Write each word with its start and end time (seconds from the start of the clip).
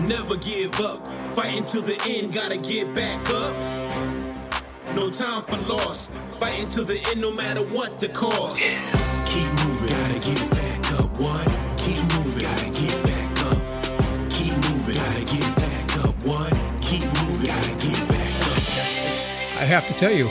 Never 0.00 0.36
give 0.36 0.78
up. 0.80 1.06
Fighting 1.34 1.64
till 1.64 1.82
the 1.82 1.98
end, 2.08 2.34
gotta 2.34 2.58
get 2.58 2.94
back 2.94 3.20
up. 3.30 3.54
No 4.94 5.10
time 5.10 5.42
for 5.42 5.56
loss. 5.72 6.08
Fighting 6.38 6.68
till 6.68 6.84
the 6.84 7.00
end, 7.10 7.20
no 7.20 7.32
matter 7.32 7.62
what 7.62 7.98
the 7.98 8.08
cost. 8.08 8.58
Keep 9.28 9.48
moving, 9.64 9.88
gotta 9.88 10.20
get 10.20 10.50
back 10.50 10.92
up. 11.00 11.18
What? 11.18 11.46
Keep 11.78 12.02
moving, 12.14 12.42
gotta 12.42 12.70
get 12.70 13.02
back 13.02 13.30
up. 13.46 14.30
Keep 14.30 14.54
moving, 14.66 14.94
gotta 14.94 15.24
get 15.24 15.56
back 15.56 16.04
up. 16.04 16.14
What? 16.24 16.52
Keep 16.82 17.06
moving, 17.22 17.46
gotta 17.46 17.74
get 17.76 18.08
back 18.08 18.34
up. 18.46 19.60
I 19.60 19.64
have 19.64 19.86
to 19.86 19.94
tell 19.94 20.12
you, 20.12 20.28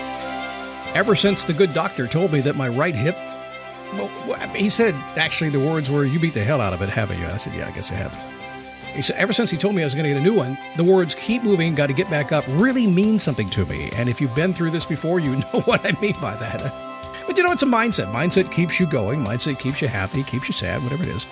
ever 0.93 1.16
since 1.16 1.43
the 1.43 1.54
good 1.54 1.73
doctor 1.73 2.05
told 2.05 2.32
me 2.32 2.41
that 2.41 2.55
my 2.55 2.68
right 2.68 2.95
hip, 2.95 3.18
well, 3.93 4.07
he 4.55 4.70
said 4.70 4.93
actually 5.18 5.50
the 5.50 5.59
words 5.59 5.89
were, 5.89 6.05
You 6.05 6.20
beat 6.20 6.34
the 6.34 6.43
hell 6.43 6.61
out 6.61 6.73
of 6.73 6.82
it, 6.82 6.89
haven't 6.89 7.20
you? 7.20 7.27
I 7.27 7.38
said, 7.38 7.54
Yeah, 7.54 7.68
I 7.68 7.71
guess 7.71 7.91
I 7.91 7.95
have. 7.95 8.32
He 8.94 9.02
said, 9.02 9.16
Ever 9.18 9.34
since 9.34 9.50
he 9.50 9.57
told 9.57 9.75
me 9.75 9.82
I 9.82 9.86
was 9.86 9.96
going 9.96 10.06
to 10.06 10.14
get 10.14 10.20
a 10.20 10.24
new 10.24 10.36
one, 10.36 10.57
the 10.75 10.83
words 10.83 11.15
keep 11.15 11.43
moving, 11.43 11.74
got 11.74 11.88
to 11.88 11.93
get 11.93 12.10
back 12.10 12.32
up 12.32 12.46
really 12.50 12.88
mean 12.88 13.18
something 13.18 13.50
to 13.51 13.65
me. 13.65 13.89
And 13.96 14.07
if 14.07 14.21
you've 14.21 14.36
been 14.36 14.54
through 14.54 14.71
this 14.71 14.86
before, 14.86 15.20
you 15.20 15.36
know 15.54 15.61
what 15.65 15.86
I 15.86 16.00
mean 16.00 16.15
by 16.21 16.36
that. 16.36 16.74
But 17.25 17.37
you 17.37 17.43
know, 17.43 17.51
it's 17.51 17.64
a 17.64 17.68
mindset. 17.68 18.11
Mindset 18.11 18.51
keeps 18.51 18.79
you 18.79 18.87
going, 18.87 19.24
mindset 19.24 19.60
keeps 19.60 19.82
you 19.82 19.87
happy, 19.87 20.24
keeps 20.24 20.48
you 20.48 20.54
sad, 20.54 20.84
whatever 20.84 21.04
it 21.04 21.10
is. 21.10 21.25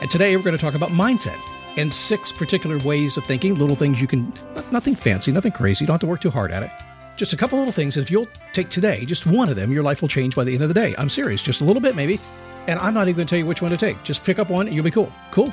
And 0.00 0.10
today 0.10 0.36
we're 0.36 0.42
going 0.42 0.56
to 0.56 0.62
talk 0.62 0.74
about 0.74 0.90
mindset 0.90 1.38
and 1.76 1.92
six 1.92 2.32
particular 2.32 2.78
ways 2.78 3.16
of 3.16 3.24
thinking, 3.24 3.54
little 3.54 3.76
things 3.76 4.00
you 4.00 4.06
can, 4.06 4.32
nothing 4.72 4.94
fancy, 4.94 5.32
nothing 5.32 5.52
crazy, 5.52 5.84
you 5.84 5.86
don't 5.86 5.94
have 5.94 6.00
to 6.00 6.06
work 6.06 6.20
too 6.20 6.30
hard 6.30 6.50
at 6.50 6.62
it. 6.62 6.70
Just 7.16 7.32
a 7.32 7.36
couple 7.36 7.58
little 7.58 7.72
things. 7.72 7.96
And 7.96 8.04
if 8.04 8.10
you'll 8.10 8.26
take 8.52 8.70
today, 8.70 9.04
just 9.04 9.26
one 9.26 9.48
of 9.48 9.56
them, 9.56 9.70
your 9.70 9.82
life 9.82 10.00
will 10.00 10.08
change 10.08 10.34
by 10.34 10.44
the 10.44 10.52
end 10.52 10.62
of 10.62 10.68
the 10.68 10.74
day. 10.74 10.94
I'm 10.98 11.08
serious, 11.08 11.42
just 11.42 11.60
a 11.60 11.64
little 11.64 11.82
bit 11.82 11.94
maybe. 11.94 12.18
And 12.66 12.78
I'm 12.80 12.94
not 12.94 13.08
even 13.08 13.16
going 13.16 13.26
to 13.26 13.30
tell 13.30 13.38
you 13.38 13.46
which 13.46 13.62
one 13.62 13.70
to 13.70 13.76
take. 13.76 14.02
Just 14.02 14.24
pick 14.24 14.38
up 14.38 14.50
one 14.50 14.66
and 14.66 14.74
you'll 14.74 14.84
be 14.84 14.90
cool. 14.90 15.12
Cool? 15.30 15.52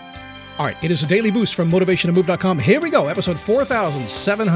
All 0.61 0.67
right, 0.67 0.83
it 0.83 0.91
is 0.91 1.01
a 1.01 1.07
daily 1.07 1.31
boost 1.31 1.55
from 1.55 1.71
motivationtomove.com. 1.71 2.59
Here 2.59 2.79
we 2.79 2.91
go, 2.91 3.07
episode 3.07 3.39
4777. 3.39 4.47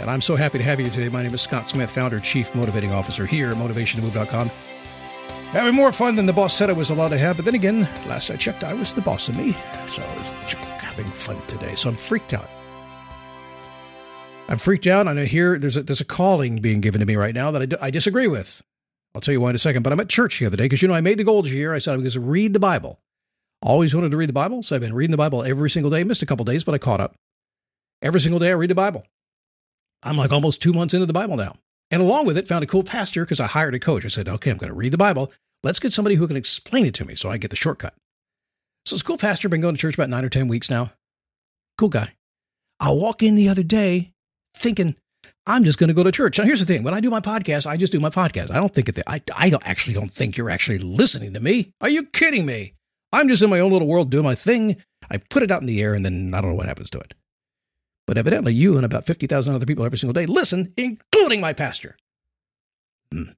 And 0.00 0.08
I'm 0.08 0.20
so 0.20 0.36
happy 0.36 0.58
to 0.58 0.64
have 0.64 0.78
you 0.78 0.88
today. 0.88 1.08
My 1.08 1.24
name 1.24 1.34
is 1.34 1.42
Scott 1.42 1.68
Smith, 1.68 1.90
founder, 1.90 2.20
chief 2.20 2.54
motivating 2.54 2.92
officer 2.92 3.26
here 3.26 3.50
at 3.50 3.56
motivationtomove.com. 3.56 4.48
Having 5.50 5.74
more 5.74 5.90
fun 5.90 6.14
than 6.14 6.26
the 6.26 6.32
boss 6.32 6.54
said 6.54 6.70
I 6.70 6.72
was 6.72 6.90
allowed 6.90 7.08
to 7.08 7.18
have, 7.18 7.34
but 7.34 7.44
then 7.44 7.56
again, 7.56 7.80
last 8.06 8.30
I 8.30 8.36
checked, 8.36 8.62
I 8.62 8.74
was 8.74 8.94
the 8.94 9.00
boss 9.00 9.28
of 9.28 9.36
me. 9.36 9.50
So 9.88 10.04
I 10.04 10.14
was 10.18 10.28
having 10.80 11.06
fun 11.06 11.44
today. 11.48 11.74
So 11.74 11.90
I'm 11.90 11.96
freaked 11.96 12.32
out. 12.32 12.48
I'm 14.46 14.58
freaked 14.58 14.86
out. 14.86 15.08
I 15.08 15.14
know 15.14 15.24
here 15.24 15.58
there's 15.58 15.76
a, 15.76 15.82
there's 15.82 16.00
a 16.00 16.04
calling 16.04 16.60
being 16.60 16.80
given 16.80 17.00
to 17.00 17.06
me 17.06 17.16
right 17.16 17.34
now 17.34 17.50
that 17.50 17.62
I, 17.62 17.66
d- 17.66 17.76
I 17.82 17.90
disagree 17.90 18.28
with. 18.28 18.62
I'll 19.16 19.20
tell 19.20 19.32
you 19.32 19.40
why 19.40 19.50
in 19.50 19.56
a 19.56 19.58
second. 19.58 19.82
But 19.82 19.92
I'm 19.92 19.98
at 19.98 20.08
church 20.08 20.38
the 20.38 20.46
other 20.46 20.56
day 20.56 20.66
because 20.66 20.80
you 20.80 20.86
know 20.86 20.94
I 20.94 21.00
made 21.00 21.18
the 21.18 21.24
goal 21.24 21.42
this 21.42 21.50
year. 21.50 21.74
I 21.74 21.80
said 21.80 21.94
I 21.94 21.96
was 21.96 22.14
going 22.14 22.24
to 22.24 22.30
read 22.30 22.52
the 22.52 22.60
Bible. 22.60 23.00
Always 23.64 23.94
wanted 23.94 24.10
to 24.10 24.18
read 24.18 24.28
the 24.28 24.34
Bible, 24.34 24.62
so 24.62 24.76
I've 24.76 24.82
been 24.82 24.92
reading 24.92 25.10
the 25.10 25.16
Bible 25.16 25.42
every 25.42 25.70
single 25.70 25.90
day. 25.90 26.04
Missed 26.04 26.22
a 26.22 26.26
couple 26.26 26.44
days, 26.44 26.64
but 26.64 26.74
I 26.74 26.78
caught 26.78 27.00
up. 27.00 27.14
Every 28.02 28.20
single 28.20 28.38
day 28.38 28.50
I 28.50 28.54
read 28.54 28.68
the 28.68 28.74
Bible. 28.74 29.06
I'm 30.02 30.18
like 30.18 30.32
almost 30.32 30.60
two 30.60 30.74
months 30.74 30.92
into 30.92 31.06
the 31.06 31.14
Bible 31.14 31.38
now. 31.38 31.56
And 31.90 32.02
along 32.02 32.26
with 32.26 32.36
it, 32.36 32.46
found 32.46 32.62
a 32.62 32.66
cool 32.66 32.82
pastor 32.82 33.24
because 33.24 33.40
I 33.40 33.46
hired 33.46 33.74
a 33.74 33.78
coach. 33.78 34.04
I 34.04 34.08
said, 34.08 34.28
okay, 34.28 34.50
I'm 34.50 34.58
going 34.58 34.70
to 34.70 34.76
read 34.76 34.92
the 34.92 34.98
Bible. 34.98 35.32
Let's 35.62 35.80
get 35.80 35.94
somebody 35.94 36.16
who 36.16 36.28
can 36.28 36.36
explain 36.36 36.84
it 36.84 36.92
to 36.96 37.06
me 37.06 37.14
so 37.14 37.30
I 37.30 37.38
get 37.38 37.48
the 37.48 37.56
shortcut. 37.56 37.94
So 38.84 38.96
this 38.96 39.02
cool 39.02 39.16
pastor, 39.16 39.48
been 39.48 39.62
going 39.62 39.74
to 39.74 39.80
church 39.80 39.94
about 39.94 40.10
nine 40.10 40.26
or 40.26 40.28
10 40.28 40.46
weeks 40.46 40.68
now. 40.68 40.92
Cool 41.78 41.88
guy. 41.88 42.12
I 42.80 42.90
walk 42.90 43.22
in 43.22 43.34
the 43.34 43.48
other 43.48 43.62
day 43.62 44.12
thinking, 44.54 44.94
I'm 45.46 45.64
just 45.64 45.78
going 45.78 45.88
to 45.88 45.94
go 45.94 46.02
to 46.02 46.12
church. 46.12 46.38
Now, 46.38 46.44
here's 46.44 46.60
the 46.60 46.66
thing. 46.66 46.82
When 46.82 46.92
I 46.92 47.00
do 47.00 47.08
my 47.08 47.20
podcast, 47.20 47.66
I 47.66 47.78
just 47.78 47.94
do 47.94 48.00
my 48.00 48.10
podcast. 48.10 48.50
I 48.50 48.56
don't 48.56 48.74
think 48.74 48.90
it, 48.90 48.98
I, 49.06 49.22
I 49.34 49.48
don't 49.48 49.66
actually 49.66 49.94
don't 49.94 50.10
think 50.10 50.36
you're 50.36 50.50
actually 50.50 50.78
listening 50.78 51.32
to 51.32 51.40
me. 51.40 51.72
Are 51.80 51.88
you 51.88 52.04
kidding 52.04 52.44
me? 52.44 52.74
I'm 53.14 53.28
just 53.28 53.42
in 53.42 53.50
my 53.50 53.60
own 53.60 53.70
little 53.70 53.86
world 53.86 54.10
doing 54.10 54.24
my 54.24 54.34
thing. 54.34 54.76
I 55.08 55.18
put 55.18 55.44
it 55.44 55.50
out 55.50 55.60
in 55.60 55.68
the 55.68 55.80
air 55.80 55.94
and 55.94 56.04
then 56.04 56.32
I 56.34 56.40
don't 56.40 56.50
know 56.50 56.56
what 56.56 56.66
happens 56.66 56.90
to 56.90 56.98
it. 56.98 57.14
But 58.06 58.18
evidently, 58.18 58.52
you 58.52 58.76
and 58.76 58.84
about 58.84 59.06
50,000 59.06 59.54
other 59.54 59.66
people 59.66 59.84
every 59.84 59.98
single 59.98 60.12
day 60.12 60.26
listen, 60.26 60.74
including 60.76 61.40
my 61.40 61.52
pastor. 61.52 61.96
Hmm. 63.12 63.30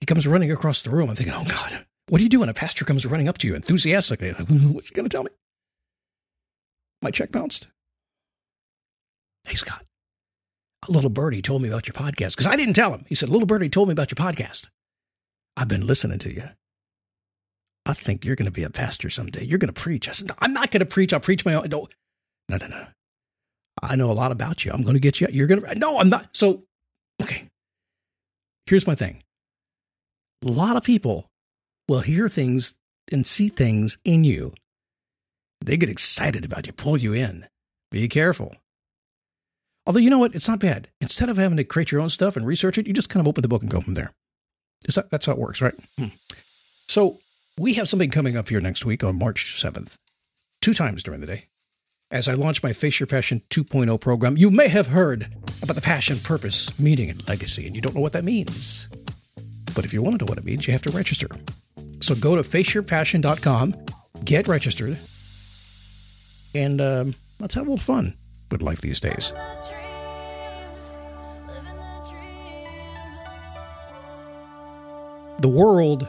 He 0.00 0.06
comes 0.06 0.26
running 0.26 0.50
across 0.50 0.82
the 0.82 0.90
room. 0.90 1.10
I'm 1.10 1.14
thinking, 1.14 1.34
oh 1.36 1.44
God, 1.46 1.84
what 2.08 2.18
do 2.18 2.24
you 2.24 2.30
do 2.30 2.40
when 2.40 2.48
a 2.48 2.54
pastor 2.54 2.86
comes 2.86 3.06
running 3.06 3.28
up 3.28 3.38
to 3.38 3.46
you 3.46 3.54
enthusiastically? 3.54 4.30
What's 4.30 4.88
he 4.88 4.94
going 4.94 5.08
to 5.08 5.14
tell 5.14 5.24
me? 5.24 5.30
My 7.02 7.10
check 7.10 7.30
bounced. 7.30 7.66
Hey, 9.46 9.54
Scott, 9.54 9.84
a 10.88 10.92
little 10.92 11.10
birdie 11.10 11.42
told 11.42 11.62
me 11.62 11.68
about 11.68 11.86
your 11.86 11.94
podcast 11.94 12.36
because 12.36 12.46
I 12.46 12.56
didn't 12.56 12.74
tell 12.74 12.92
him. 12.94 13.04
He 13.08 13.14
said, 13.14 13.28
little 13.28 13.46
birdie 13.46 13.68
told 13.68 13.88
me 13.88 13.92
about 13.92 14.10
your 14.10 14.16
podcast. 14.16 14.68
I've 15.56 15.68
been 15.68 15.86
listening 15.86 16.18
to 16.20 16.32
you. 16.32 16.44
I 17.86 17.92
think 17.92 18.24
you're 18.24 18.36
going 18.36 18.46
to 18.46 18.52
be 18.52 18.62
a 18.62 18.70
pastor 18.70 19.10
someday. 19.10 19.44
You're 19.44 19.58
going 19.58 19.72
to 19.72 19.80
preach. 19.80 20.08
I 20.08 20.12
said, 20.12 20.28
no, 20.28 20.34
I'm 20.38 20.52
not 20.52 20.70
going 20.70 20.80
to 20.80 20.86
preach. 20.86 21.12
I'll 21.12 21.20
preach 21.20 21.44
my 21.44 21.54
own. 21.54 21.68
No, 21.70 21.88
no, 22.48 22.56
no, 22.56 22.66
no. 22.66 22.86
I 23.82 23.96
know 23.96 24.10
a 24.10 24.12
lot 24.12 24.32
about 24.32 24.64
you. 24.64 24.72
I'm 24.72 24.82
going 24.82 24.94
to 24.94 25.00
get 25.00 25.20
you. 25.20 25.28
You're 25.30 25.46
going 25.46 25.62
to. 25.62 25.74
No, 25.74 25.98
I'm 25.98 26.10
not. 26.10 26.36
So, 26.36 26.64
okay. 27.22 27.48
Here's 28.66 28.86
my 28.86 28.94
thing. 28.94 29.22
A 30.44 30.50
lot 30.50 30.76
of 30.76 30.84
people 30.84 31.30
will 31.88 32.00
hear 32.00 32.28
things 32.28 32.78
and 33.10 33.26
see 33.26 33.48
things 33.48 33.98
in 34.04 34.24
you. 34.24 34.52
They 35.60 35.76
get 35.76 35.90
excited 35.90 36.44
about 36.44 36.66
you, 36.66 36.72
pull 36.72 36.96
you 36.96 37.12
in. 37.12 37.46
Be 37.90 38.08
careful. 38.08 38.54
Although, 39.86 39.98
you 40.00 40.10
know 40.10 40.18
what? 40.18 40.34
It's 40.34 40.48
not 40.48 40.60
bad. 40.60 40.88
Instead 41.00 41.28
of 41.28 41.36
having 41.36 41.56
to 41.56 41.64
create 41.64 41.90
your 41.90 42.00
own 42.00 42.10
stuff 42.10 42.36
and 42.36 42.46
research 42.46 42.78
it, 42.78 42.86
you 42.86 42.92
just 42.92 43.10
kind 43.10 43.20
of 43.20 43.28
open 43.28 43.42
the 43.42 43.48
book 43.48 43.62
and 43.62 43.70
go 43.70 43.80
from 43.80 43.94
there. 43.94 44.12
That, 44.94 45.10
that's 45.10 45.26
how 45.26 45.32
it 45.32 45.38
works, 45.38 45.60
right? 45.60 45.74
Hmm. 45.98 46.06
So, 46.88 47.18
we 47.58 47.74
have 47.74 47.88
something 47.88 48.10
coming 48.10 48.36
up 48.36 48.48
here 48.48 48.60
next 48.60 48.86
week 48.86 49.04
on 49.04 49.18
March 49.18 49.60
7th, 49.62 49.98
two 50.60 50.74
times 50.74 51.02
during 51.02 51.20
the 51.20 51.26
day. 51.26 51.44
As 52.10 52.26
I 52.26 52.34
launch 52.34 52.62
my 52.62 52.72
Face 52.72 52.98
Your 52.98 53.06
Passion 53.06 53.40
2.0 53.50 54.00
program, 54.00 54.36
you 54.36 54.50
may 54.50 54.68
have 54.68 54.88
heard 54.88 55.28
about 55.62 55.76
the 55.76 55.82
passion, 55.82 56.18
purpose, 56.18 56.76
meaning, 56.78 57.10
and 57.10 57.28
legacy, 57.28 57.66
and 57.66 57.76
you 57.76 57.82
don't 57.82 57.94
know 57.94 58.00
what 58.00 58.14
that 58.14 58.24
means. 58.24 58.88
But 59.74 59.84
if 59.84 59.92
you 59.92 60.02
want 60.02 60.18
to 60.18 60.24
know 60.24 60.28
what 60.28 60.38
it 60.38 60.44
means, 60.44 60.66
you 60.66 60.72
have 60.72 60.82
to 60.82 60.90
register. 60.90 61.28
So 62.00 62.14
go 62.16 62.34
to 62.34 62.42
faceyourpassion.com, 62.42 63.74
get 64.24 64.48
registered, 64.48 64.98
and 66.54 66.80
um, 66.80 67.14
let's 67.38 67.54
have 67.54 67.66
a 67.66 67.70
little 67.70 67.78
fun 67.78 68.14
with 68.50 68.62
life 68.62 68.80
these 68.80 69.00
days. 69.00 69.32
The 75.40 75.48
world 75.48 76.08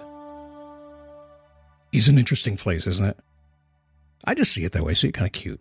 is 1.92 2.08
an 2.08 2.18
interesting 2.18 2.58
place, 2.58 2.88
isn't 2.88 3.06
it? 3.06 3.18
I 4.26 4.34
just 4.34 4.54
see 4.54 4.64
it 4.64 4.72
that 4.74 4.84
way. 4.84 4.92
I 4.92 4.94
see 4.94 5.10
it 5.10 5.14
kind 5.14 5.28
of 5.28 5.34
cute. 5.34 5.60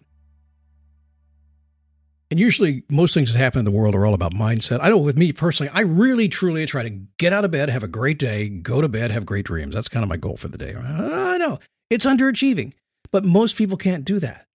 And 2.31 2.39
usually, 2.39 2.85
most 2.89 3.13
things 3.13 3.33
that 3.33 3.39
happen 3.39 3.59
in 3.59 3.65
the 3.65 3.73
world 3.73 3.95
are 3.97 4.07
all 4.07 4.15
about 4.15 4.33
mindset. 4.33 4.79
I 4.81 4.89
know 4.89 4.99
with 4.99 5.19
me 5.19 5.33
personally, 5.33 5.71
I 5.75 5.81
really 5.81 6.29
truly 6.29 6.65
try 6.65 6.85
to 6.85 6.91
get 7.19 7.33
out 7.33 7.45
of 7.45 7.51
bed, 7.51 7.71
have 7.71 7.83
a 7.83 7.89
great 7.89 8.21
day, 8.21 8.49
go 8.49 8.81
to 8.81 8.89
bed, 8.89 9.11
have 9.11 9.27
great 9.27 9.45
dreams. 9.45 9.75
That's 9.75 9.89
kind 9.89 10.05
of 10.05 10.09
my 10.09 10.17
goal 10.17 10.37
for 10.37 10.47
the 10.47 10.59
day. 10.59 10.75
I 10.77 11.39
know 11.39 11.59
it's 11.89 12.07
underachieving, 12.07 12.73
but 13.11 13.25
most 13.25 13.59
people 13.59 13.77
can't 13.77 14.05
do 14.05 14.21
that. 14.21 14.47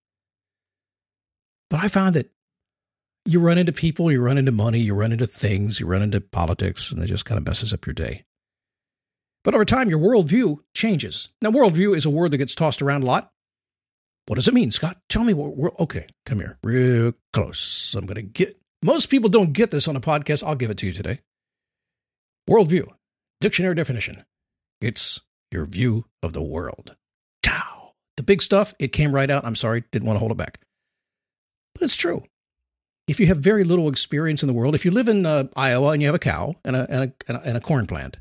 But 1.69 1.83
I 1.83 1.89
found 1.89 2.15
that 2.15 2.31
you 3.25 3.41
run 3.41 3.57
into 3.57 3.73
people, 3.73 4.09
you 4.09 4.21
run 4.21 4.37
into 4.37 4.53
money, 4.53 4.79
you 4.79 4.95
run 4.95 5.11
into 5.11 5.27
things, 5.27 5.79
you 5.79 5.85
run 5.87 6.01
into 6.01 6.21
politics, 6.21 6.91
and 6.91 7.03
it 7.03 7.07
just 7.07 7.25
kind 7.25 7.37
of 7.37 7.45
messes 7.45 7.73
up 7.73 7.85
your 7.85 7.93
day. 7.93 8.23
But 9.45 9.53
over 9.53 9.63
time, 9.63 9.89
your 9.89 10.00
worldview 10.00 10.57
changes. 10.73 11.29
Now, 11.39 11.51
worldview 11.51 11.95
is 11.95 12.06
a 12.06 12.09
word 12.09 12.31
that 12.31 12.39
gets 12.39 12.56
tossed 12.56 12.81
around 12.81 13.03
a 13.03 13.06
lot. 13.06 13.31
What 14.25 14.35
does 14.35 14.47
it 14.47 14.56
mean, 14.56 14.72
Scott? 14.72 14.97
Tell 15.07 15.23
me 15.23 15.35
what 15.35 15.56
we're 15.56 15.69
okay. 15.79 16.07
Come 16.25 16.39
here, 16.39 16.57
real 16.63 17.13
close. 17.31 17.94
I'm 17.94 18.07
going 18.07 18.16
to 18.16 18.23
get. 18.23 18.57
Most 18.84 19.05
people 19.05 19.29
don't 19.29 19.53
get 19.53 19.69
this 19.69 19.88
on 19.88 19.95
a 19.95 20.01
podcast. 20.01 20.44
I'll 20.44 20.55
give 20.55 20.72
it 20.72 20.78
to 20.79 20.88
you 20.88 20.94
today. 20.94 21.19
Worldview, 22.50 22.88
dictionary 23.39 23.75
definition. 23.75 24.25
It's 24.81 25.22
your 25.51 25.67
view 25.67 26.05
of 26.23 26.34
the 26.34 26.41
world. 26.41 26.95
Tau. 27.44 27.94
The 28.17 28.23
big 28.23 28.41
stuff, 28.41 28.73
it 28.79 28.94
came 28.94 29.14
right 29.14 29.29
out. 29.29 29.46
I'm 29.46 29.55
sorry, 29.55 29.84
didn't 29.91 30.08
want 30.08 30.16
to 30.16 30.22
hold 30.22 30.31
it 30.31 30.37
back. 30.37 30.59
But 31.75 31.84
it's 31.84 31.97
true. 31.97 32.23
If 33.08 33.19
you 33.19 33.28
have 33.28 33.37
very 33.37 33.64
little 33.64 33.90
experience 33.90 34.41
in 34.41 34.47
the 34.47 34.53
world, 34.53 34.73
if 34.73 34.85
you 34.85 34.90
live 34.90 35.08
in 35.08 35.28
uh, 35.28 35.49
Iowa 35.55 35.91
and 35.91 36.02
you 36.02 36.08
have 36.08 36.16
a 36.16 36.19
cow 36.19 36.55
and 36.66 36.75
a, 36.75 36.87
and, 36.90 37.14
a, 37.29 37.41
and 37.47 37.58
a 37.58 37.61
corn 37.61 37.85
plant, 37.85 38.17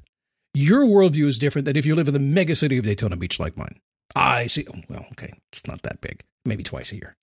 your 0.54 0.84
worldview 0.84 1.26
is 1.26 1.38
different 1.38 1.66
than 1.66 1.76
if 1.76 1.84
you 1.84 1.94
live 1.94 2.08
in 2.08 2.14
the 2.14 2.20
mega 2.20 2.54
city 2.54 2.78
of 2.78 2.84
Daytona 2.84 3.16
Beach 3.16 3.38
like 3.38 3.56
mine. 3.56 3.78
I 4.14 4.46
see. 4.46 4.64
Oh, 4.72 4.80
well, 4.88 5.06
okay. 5.12 5.32
It's 5.52 5.66
not 5.66 5.82
that 5.82 6.00
big. 6.00 6.22
Maybe 6.44 6.62
twice 6.62 6.92
a 6.92 6.96
year. 6.96 7.16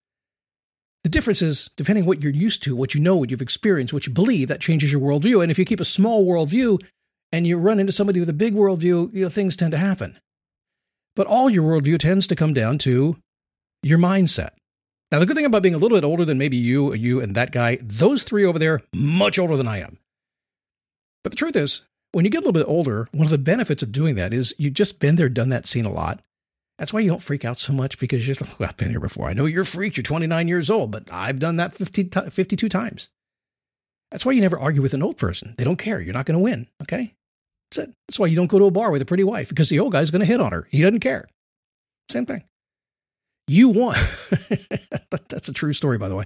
The 1.03 1.09
difference 1.09 1.41
is, 1.41 1.69
depending 1.77 2.05
what 2.05 2.21
you're 2.21 2.31
used 2.31 2.61
to, 2.63 2.75
what 2.75 2.93
you 2.93 3.01
know, 3.01 3.15
what 3.15 3.31
you've 3.31 3.41
experienced, 3.41 3.93
what 3.93 4.05
you 4.05 4.13
believe, 4.13 4.49
that 4.49 4.61
changes 4.61 4.91
your 4.91 5.01
worldview. 5.01 5.41
And 5.41 5.49
if 5.49 5.57
you 5.57 5.65
keep 5.65 5.79
a 5.79 5.85
small 5.85 6.25
worldview 6.25 6.79
and 7.31 7.47
you 7.47 7.57
run 7.57 7.79
into 7.79 7.93
somebody 7.93 8.19
with 8.19 8.29
a 8.29 8.33
big 8.33 8.53
worldview, 8.53 9.13
you 9.13 9.23
know, 9.23 9.29
things 9.29 9.55
tend 9.55 9.71
to 9.71 9.77
happen. 9.77 10.19
But 11.15 11.27
all 11.27 11.49
your 11.49 11.63
worldview 11.63 11.97
tends 11.97 12.27
to 12.27 12.35
come 12.35 12.53
down 12.53 12.77
to 12.79 13.17
your 13.81 13.97
mindset. 13.97 14.51
Now, 15.11 15.19
the 15.19 15.25
good 15.25 15.35
thing 15.35 15.45
about 15.45 15.63
being 15.63 15.75
a 15.75 15.77
little 15.77 15.97
bit 15.97 16.05
older 16.05 16.23
than 16.23 16.37
maybe 16.37 16.55
you, 16.55 16.93
you, 16.93 17.19
and 17.19 17.35
that 17.35 17.51
guy, 17.51 17.77
those 17.81 18.23
three 18.23 18.45
over 18.45 18.59
there, 18.59 18.81
much 18.93 19.39
older 19.39 19.57
than 19.57 19.67
I 19.67 19.79
am. 19.79 19.97
But 21.23 21.31
the 21.31 21.37
truth 21.37 21.55
is, 21.55 21.87
when 22.11 22.25
you 22.25 22.31
get 22.31 22.39
a 22.39 22.45
little 22.45 22.53
bit 22.53 22.67
older, 22.67 23.07
one 23.11 23.25
of 23.25 23.31
the 23.31 23.37
benefits 23.37 23.83
of 23.83 23.91
doing 23.91 24.15
that 24.15 24.33
is 24.33 24.53
you've 24.57 24.73
just 24.73 24.99
been 24.99 25.15
there, 25.15 25.29
done 25.29 25.49
that, 25.49 25.65
seen 25.65 25.85
a 25.85 25.91
lot. 25.91 26.21
That's 26.77 26.93
why 26.93 26.99
you 26.99 27.09
don't 27.09 27.21
freak 27.21 27.45
out 27.45 27.59
so 27.59 27.73
much 27.73 27.99
because 27.99 28.27
you're 28.27 28.35
like, 28.41 28.59
well, 28.59 28.69
I've 28.69 28.77
been 28.77 28.89
here 28.89 28.99
before. 28.99 29.27
I 29.27 29.33
know 29.33 29.45
you're 29.45 29.61
a 29.61 29.65
freak. 29.65 29.97
You're 29.97 30.03
29 30.03 30.47
years 30.47 30.69
old, 30.69 30.91
but 30.91 31.03
I've 31.11 31.39
done 31.39 31.57
that 31.57 31.73
50, 31.73 32.05
52 32.29 32.69
times. 32.69 33.09
That's 34.09 34.25
why 34.25 34.33
you 34.33 34.41
never 34.41 34.59
argue 34.59 34.81
with 34.81 34.93
an 34.93 35.03
old 35.03 35.17
person. 35.17 35.53
They 35.57 35.63
don't 35.63 35.77
care. 35.77 36.01
You're 36.01 36.13
not 36.13 36.25
going 36.25 36.37
to 36.37 36.43
win. 36.43 36.67
Okay. 36.81 37.13
That's 37.69 37.87
it. 37.87 37.95
That's 38.07 38.19
why 38.19 38.27
you 38.27 38.35
don't 38.35 38.47
go 38.47 38.59
to 38.59 38.65
a 38.65 38.71
bar 38.71 38.91
with 38.91 39.01
a 39.01 39.05
pretty 39.05 39.23
wife 39.23 39.49
because 39.49 39.69
the 39.69 39.79
old 39.79 39.93
guy's 39.93 40.11
going 40.11 40.21
to 40.21 40.25
hit 40.25 40.41
on 40.41 40.51
her. 40.51 40.67
He 40.69 40.81
doesn't 40.81 40.99
care. 40.99 41.27
Same 42.09 42.25
thing. 42.25 42.43
You 43.47 43.69
want, 43.69 43.97
that's 45.29 45.49
a 45.49 45.53
true 45.53 45.73
story, 45.73 45.97
by 45.97 46.09
the 46.09 46.15
way. 46.15 46.25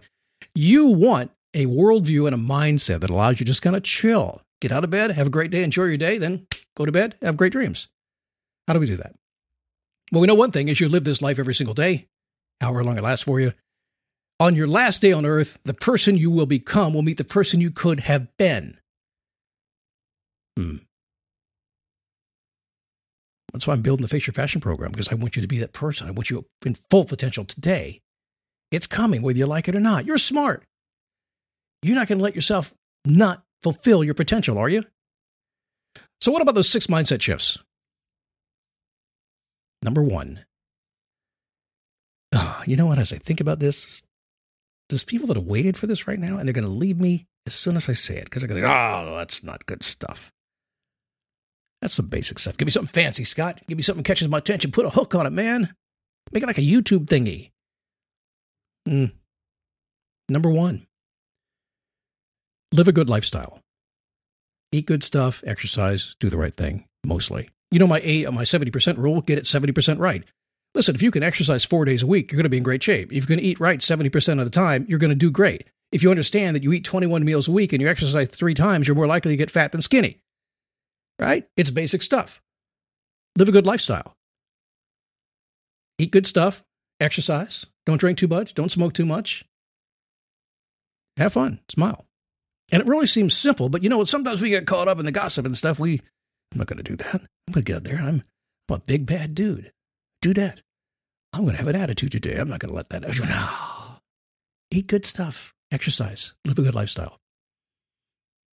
You 0.54 0.88
want 0.88 1.32
a 1.54 1.66
worldview 1.66 2.28
and 2.28 2.36
a 2.36 2.38
mindset 2.38 3.02
that 3.02 3.10
allows 3.10 3.40
you 3.40 3.46
just 3.46 3.62
kind 3.62 3.76
of 3.76 3.84
chill, 3.84 4.42
get 4.62 4.72
out 4.72 4.84
of 4.84 4.90
bed, 4.90 5.12
have 5.12 5.28
a 5.28 5.32
great 5.32 5.52
day, 5.52 5.64
enjoy 5.64 5.86
your 5.86 5.98
day, 5.98 6.18
then 6.18 6.48
go 6.76 6.86
to 6.86 6.92
bed, 6.92 7.16
have 7.22 7.38
great 7.38 7.52
dreams. 7.52 7.88
How 8.68 8.74
do 8.74 8.80
we 8.80 8.88
do 8.88 8.96
that? 8.98 9.16
Well, 10.12 10.22
we 10.22 10.28
know 10.28 10.36
one 10.36 10.52
thing 10.52 10.68
is 10.68 10.80
you 10.80 10.90
live 10.90 11.04
this 11.04 11.22
life 11.22 11.40
every 11.40 11.54
single 11.54 11.74
day, 11.74 12.08
however 12.62 12.84
long 12.84 12.98
it 12.98 13.04
lasts 13.04 13.26
for 13.26 13.40
you. 13.40 13.52
On 14.40 14.56
your 14.56 14.68
last 14.68 15.02
day 15.02 15.14
on 15.14 15.26
earth, 15.26 15.60
the 15.64 15.74
person 15.74 16.18
you 16.18 16.30
will 16.30 16.46
become 16.46 16.94
will 16.94 17.02
meet 17.02 17.18
the 17.18 17.24
person 17.24 17.62
you 17.62 17.72
could 17.72 18.02
have 18.02 18.28
been. 18.38 18.78
Hmm. 20.58 20.78
That's 23.54 23.68
why 23.68 23.74
I'm 23.74 23.82
building 23.82 24.02
the 24.02 24.10
Face 24.10 24.28
Your 24.28 24.34
Passion 24.34 24.60
program 24.60 24.92
because 24.92 25.10
I 25.10 25.16
want 25.16 25.38
you 25.38 25.42
to 25.42 25.48
be 25.48 25.60
that 25.60 25.72
person. 25.72 26.10
I 26.10 26.12
want 26.12 26.30
you 26.30 26.46
in 26.66 26.76
full 26.76 27.06
potential 27.06 27.46
today. 27.46 28.02
It's 28.70 28.88
coming 28.88 29.22
whether 29.22 29.38
you 29.38 29.46
like 29.46 29.70
it 29.70 29.76
or 29.76 29.80
not. 29.80 30.06
You're 30.06 30.18
smart. 30.18 30.66
You're 31.82 31.96
not 31.96 32.10
going 32.10 32.18
to 32.18 32.24
let 32.24 32.36
yourself 32.36 32.74
not 33.06 33.45
fulfill 33.66 34.04
your 34.04 34.14
potential, 34.14 34.60
are 34.60 34.70
you? 34.70 34.84
So, 36.22 36.32
what 36.32 36.44
about 36.44 36.54
those 36.54 36.70
six 36.70 36.86
mindset 36.86 37.20
shifts? 37.20 37.58
Number 39.82 40.04
one, 40.04 40.46
oh, 42.36 42.62
you 42.68 42.78
know 42.78 42.86
what? 42.86 43.00
As 43.00 43.12
I 43.12 43.18
think 43.18 43.42
about 43.42 43.58
this, 43.58 44.04
there's 44.90 45.04
people 45.04 45.26
that 45.28 45.38
have 45.38 45.48
waited 45.48 45.78
for 45.78 45.88
this 45.88 46.08
right 46.08 46.20
now, 46.20 46.38
and 46.38 46.48
they're 46.48 46.54
going 46.54 46.64
to 46.64 46.70
leave 46.70 47.00
me 47.00 47.26
as 47.48 47.56
soon 47.56 47.76
as 47.76 47.90
I 47.90 47.94
say 47.94 48.18
it 48.18 48.26
because 48.26 48.44
they're 48.44 48.50
going 48.50 48.62
to 48.62 48.68
go, 48.68 48.72
oh, 48.72 49.18
that's 49.18 49.44
not 49.44 49.66
good 49.66 49.84
stuff. 49.84 50.32
That's 51.82 51.96
some 51.96 52.08
basic 52.08 52.38
stuff. 52.38 52.58
Give 52.58 52.68
me 52.68 52.72
something 52.72 52.94
fancy, 52.94 53.24
Scott. 53.24 53.62
Give 53.68 53.78
me 53.78 53.82
something 53.82 54.04
that 54.04 54.08
catches 54.08 54.30
my 54.30 54.38
attention. 54.38 54.72
Put 54.72 54.86
a 54.86 54.92
hook 54.92 55.16
on 55.16 55.26
it, 55.26 55.34
man. 55.34 55.74
Make 56.32 56.44
it 56.44 56.48
like 56.48 56.60
a 56.60 56.62
YouTube 56.62 57.06
thingy. 57.06 57.52
Mm. 58.88 59.12
Number 60.30 60.50
one, 60.50 60.86
live 62.72 62.88
a 62.88 62.94
good 62.94 63.10
lifestyle. 63.10 63.60
Eat 64.72 64.86
good 64.86 65.04
stuff, 65.04 65.44
exercise, 65.46 66.16
do 66.20 66.30
the 66.30 66.38
right 66.38 66.54
thing, 66.54 66.86
mostly. 67.06 67.48
You 67.72 67.80
know 67.80 67.88
my 67.88 68.02
eight, 68.04 68.32
my 68.32 68.44
70% 68.44 68.98
rule, 68.98 69.22
get 69.22 69.38
it 69.38 69.46
70% 69.46 70.00
right. 70.00 70.24
Listen, 70.74 70.96
if 70.96 71.02
you 71.02 71.12
can 71.12 71.24
exercise 71.24 71.64
four 71.64 71.86
days 71.86 72.04
a 72.04 72.08
week, 72.08 72.32
you're 72.32 72.38
going 72.38 72.44
to 72.44 72.50
be 72.50 72.58
in 72.58 72.64
great 72.64 72.84
shape. 72.84 73.12
If 73.12 73.24
you 73.24 73.36
can 73.36 73.40
eat 73.40 73.60
right 73.60 73.80
70% 73.80 74.40
of 74.40 74.46
the 74.46 74.52
time, 74.52 74.86
you're 74.90 75.00
going 75.00 75.10
to 75.10 75.16
do 75.16 75.32
great. 75.32 75.64
If 75.92 76.04
you 76.04 76.10
understand 76.10 76.56
that 76.56 76.64
you 76.64 76.74
eat 76.74 76.84
21 76.84 77.24
meals 77.24 77.48
a 77.48 77.52
week 77.52 77.72
and 77.72 77.82
you 77.82 77.88
exercise 77.88 78.28
three 78.28 78.54
times, 78.54 78.88
you're 78.88 78.96
more 78.96 79.08
likely 79.08 79.32
to 79.32 79.38
get 79.38 79.52
fat 79.52 79.72
than 79.72 79.82
skinny. 79.82 80.20
Right? 81.18 81.48
It's 81.56 81.70
basic 81.70 82.02
stuff. 82.02 82.42
Live 83.38 83.48
a 83.48 83.54
good 83.54 83.66
lifestyle. 83.66 84.14
Eat 85.98 86.12
good 86.12 86.28
stuff, 86.28 86.62
exercise, 87.00 87.66
don't 87.86 88.00
drink 88.00 88.18
too 88.18 88.28
much, 88.28 88.54
don't 88.54 88.72
smoke 88.72 88.92
too 88.92 89.06
much. 89.06 89.46
Have 91.18 91.34
fun, 91.34 91.60
smile. 91.70 92.06
And 92.72 92.82
it 92.82 92.88
really 92.88 93.08
seems 93.08 93.36
simple, 93.36 93.70
but 93.70 93.84
you 93.84 93.90
know? 93.90 94.04
Sometimes 94.04 94.42
we 94.42 94.50
get 94.50 94.66
caught 94.66 94.88
up 94.88 95.00
in 95.00 95.06
the 95.06 95.12
gossip 95.12 95.46
and 95.46 95.56
stuff. 95.56 95.80
We, 95.80 96.02
I'm 96.52 96.60
not 96.60 96.68
going 96.68 96.78
to 96.78 96.84
do 96.84 96.96
that. 96.96 97.16
I'm 97.16 97.54
going 97.54 97.64
to 97.64 97.72
get 97.72 97.76
out 97.78 97.84
there. 97.84 98.00
I'm, 98.00 98.24
I'm 98.70 98.76
a 98.76 98.80
big 98.80 99.06
bad 99.06 99.36
dude. 99.36 99.72
Do 100.22 100.34
that. 100.34 100.62
I'm 101.34 101.42
going 101.42 101.54
to 101.54 101.58
have 101.58 101.68
an 101.68 101.76
attitude 101.76 102.12
today. 102.12 102.38
I'm 102.38 102.50
not 102.50 102.60
going 102.60 102.72
to 102.72 102.76
let 102.76 102.90
that. 102.90 103.02
No. 103.02 104.00
Eat 104.72 104.88
good 104.88 105.06
stuff. 105.06 105.54
Exercise. 105.72 106.34
Live 106.46 106.58
a 106.58 106.64
good 106.64 106.76
lifestyle. 106.76 107.18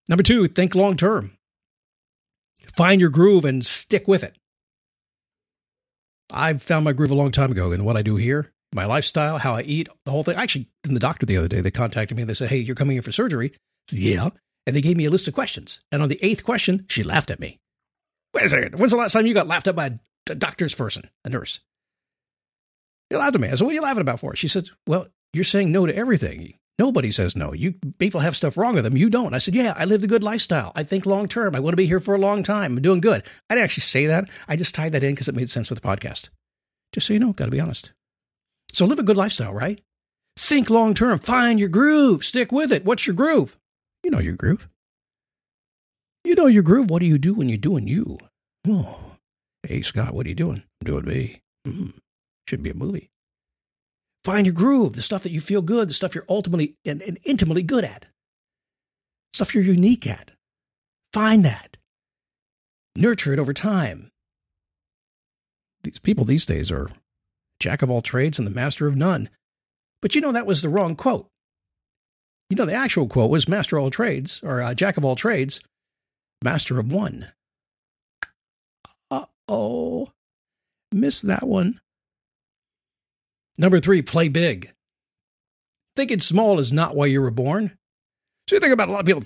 Number 0.09 0.23
two, 0.23 0.47
think 0.49 0.75
long 0.75 0.97
term. 0.97 1.37
Find 2.75 3.01
your 3.01 3.11
groove 3.11 3.45
and 3.45 3.65
stick 3.65 4.09
with 4.09 4.25
it. 4.25 4.37
I've 6.31 6.63
found 6.63 6.85
my 6.85 6.93
groove 6.93 7.11
a 7.11 7.15
long 7.15 7.31
time 7.31 7.53
ago 7.53 7.73
in 7.73 7.85
what 7.85 7.97
I 7.97 8.03
do 8.03 8.17
here, 8.17 8.53
my 8.75 8.87
lifestyle, 8.87 9.39
how 9.39 9.55
I 9.55 9.63
eat, 9.63 9.89
the 10.05 10.11
whole 10.11 10.23
thing. 10.23 10.37
Actually, 10.37 10.67
in 10.85 10.95
the 10.95 11.01
doctor 11.01 11.27
the 11.27 11.37
other 11.37 11.49
day, 11.49 11.61
they 11.61 11.71
contacted 11.71 12.17
me 12.17 12.23
and 12.23 12.31
they 12.31 12.35
said, 12.35 12.49
Hey, 12.49 12.59
you're 12.59 12.75
coming 12.75 12.97
in 12.97 13.03
for 13.03 13.13
surgery. 13.13 13.53
Yeah. 13.93 14.31
And 14.67 14.77
they 14.77 14.81
gave 14.81 14.97
me 14.97 15.05
a 15.05 15.11
list 15.11 15.29
of 15.29 15.35
questions. 15.35 15.81
And 15.91 16.03
on 16.03 16.09
the 16.09 16.19
eighth 16.23 16.45
question, 16.45 16.87
she 16.89 17.03
laughed 17.03 17.31
at 17.31 17.41
me. 17.41 17.59
Wait 18.35 18.47
a 18.47 18.49
second. 18.49 18.79
When's 18.79 18.93
the 18.93 18.99
last 18.99 19.13
time 19.13 19.27
you 19.27 19.35
got 19.35 19.47
laughed 19.47 19.67
at 19.69 19.77
by 19.77 19.99
a 20.31 20.35
doctor's 20.35 20.75
person, 20.75 21.09
a 21.25 21.29
nurse? 21.29 21.61
You 23.11 23.19
laughed 23.19 23.35
at 23.35 23.41
me. 23.41 23.49
I 23.49 23.55
said, 23.55 23.65
What 23.65 23.73
are 23.73 23.75
you 23.75 23.83
laughing 23.83 24.01
about 24.01 24.21
for? 24.21 24.35
She 24.37 24.49
said, 24.49 24.69
Well, 24.87 25.07
you're 25.33 25.45
saying 25.45 25.73
no 25.73 25.87
to 25.87 25.95
everything. 25.95 26.55
Nobody 26.79 27.11
says 27.11 27.37
no. 27.37 27.53
You 27.53 27.75
people 27.99 28.21
have 28.21 28.37
stuff 28.37 28.57
wrong 28.57 28.75
with 28.75 28.85
them. 28.85 28.97
You 28.97 29.11
don't. 29.11 29.35
I 29.35 29.39
said, 29.39 29.55
Yeah, 29.55 29.75
I 29.77 29.85
live 29.85 30.01
the 30.01 30.07
good 30.09 30.23
lifestyle. 30.23 30.73
I 30.75 30.83
think 30.83 31.05
long 31.05 31.29
term. 31.29 31.55
I 31.55 31.61
want 31.61 31.73
to 31.73 31.77
be 31.77 31.87
here 31.87 32.01
for 32.01 32.15
a 32.15 32.19
long 32.19 32.43
time. 32.43 32.77
I'm 32.77 32.83
doing 32.83 33.01
good. 33.01 33.23
I 33.51 33.55
didn't 33.55 33.65
actually 33.65 33.83
say 33.83 34.07
that. 34.07 34.31
I 34.49 34.57
just 34.57 34.75
tied 34.75 34.93
that 34.93 35.03
in 35.03 35.13
because 35.13 35.29
it 35.29 35.35
made 35.35 35.51
sense 35.51 35.69
with 35.71 35.83
the 35.83 35.87
podcast. 35.87 36.31
Just 36.93 37.07
so 37.07 37.13
you 37.13 37.21
know, 37.21 37.33
got 37.33 37.47
to 37.47 37.51
be 37.51 37.61
honest. 37.61 37.93
So 38.73 38.87
live 38.87 38.99
a 38.99 39.03
good 39.03 39.17
lifestyle, 39.17 39.53
right? 39.53 39.81
Think 40.39 40.71
long 40.71 40.95
term. 40.95 41.19
Find 41.19 41.61
your 41.61 41.69
groove. 41.69 42.25
Stick 42.25 42.51
with 42.51 42.73
it. 42.73 42.85
What's 42.85 43.07
your 43.07 43.15
groove? 43.15 43.57
You 44.03 44.11
know 44.11 44.19
your 44.19 44.37
groove. 44.37 44.69
You 46.25 46.35
know 46.35 46.47
your 46.47 46.63
groove. 46.63 46.91
What 46.91 47.01
do 47.01 47.07
you 47.07 47.19
do 47.19 47.35
when 47.35 47.49
you're 47.49 47.59
doing 47.59 47.87
you? 47.87 48.19
Oh, 48.67 49.17
hey, 49.63 49.83
Scott, 49.83 50.15
what 50.15 50.27
are 50.27 50.29
you 50.29 50.35
doing? 50.35 50.63
Doing 50.85 51.05
me. 51.05 51.43
Mm, 51.67 51.95
should 52.49 52.63
be 52.63 52.71
a 52.71 52.75
movie. 52.75 53.11
Find 54.25 54.47
your 54.47 54.55
groove, 54.55 54.95
the 54.95 55.03
stuff 55.03 55.25
that 55.25 55.33
you 55.33 55.41
feel 55.41 55.63
good, 55.63 55.89
the 55.89 55.95
stuff 55.95 56.15
you're 56.15 56.25
ultimately 56.29 56.77
and, 56.87 57.03
and 57.03 57.19
intimately 57.25 57.63
good 57.63 57.85
at, 57.85 58.07
stuff 59.35 59.55
you're 59.55 59.65
unique 59.65 60.07
at. 60.07 60.31
Find 61.13 61.45
that. 61.45 61.77
Nurture 62.97 63.33
it 63.33 63.39
over 63.39 63.53
time. 63.53 64.11
These 65.83 65.99
people 65.99 66.25
these 66.25 66.47
days 66.47 66.71
are 66.71 66.89
jack 67.59 67.83
of 67.83 67.91
all 67.91 68.03
trades 68.03 68.39
and 68.39 68.47
the 68.47 68.53
master 68.53 68.87
of 68.87 68.97
none. 68.97 69.29
But 70.01 70.15
you 70.15 70.21
know 70.21 70.33
that 70.33 70.47
was 70.47 70.63
the 70.63 70.69
wrong 70.69 70.95
quote. 70.95 71.29
You 72.51 72.57
know 72.57 72.65
the 72.67 72.75
actual 72.75 73.09
quote 73.09 73.31
was 73.31 73.49
master 73.49 73.77
of 73.77 73.85
all 73.85 73.91
trades 73.91 74.41
or 74.43 74.63
uh, 74.63 74.75
jack 74.75 74.97
of 74.97 75.05
all 75.05 75.17
trades, 75.17 75.61
master 76.45 76.79
of 76.79 76.93
one. 76.93 77.29
Uh 79.11 79.27
oh, 79.49 80.11
missed 80.93 81.27
that 81.27 81.45
one. 81.45 81.81
Number 83.59 83.81
three, 83.81 84.03
play 84.03 84.29
big. 84.29 84.73
Thinking 85.97 86.21
small 86.21 86.59
is 86.59 86.73
not 86.73 86.97
why 86.97 87.07
you 87.07 87.21
were 87.21 87.31
born. 87.31 87.77
So 88.49 88.57
you 88.57 88.61
think 88.61 88.73
about 88.73 88.89
a 88.89 88.93
lot 88.93 89.01
of 89.01 89.07
people. 89.07 89.23